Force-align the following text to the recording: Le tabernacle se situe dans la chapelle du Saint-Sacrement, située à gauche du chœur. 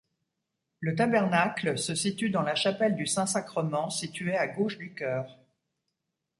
Le 0.79 0.95
tabernacle 0.95 1.77
se 1.77 1.93
situe 1.93 2.31
dans 2.31 2.41
la 2.41 2.55
chapelle 2.55 2.95
du 2.95 3.05
Saint-Sacrement, 3.05 3.91
située 3.91 4.35
à 4.35 4.47
gauche 4.47 4.79
du 4.79 4.95
chœur. 4.95 5.37